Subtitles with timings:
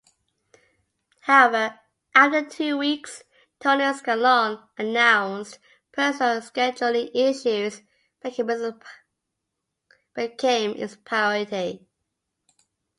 [1.19, 1.79] However,
[2.15, 3.21] after two weeks,
[3.59, 5.59] Tony Scaglione announced
[5.91, 7.83] personal scheduling issues
[8.23, 8.79] became
[10.73, 11.85] his priority.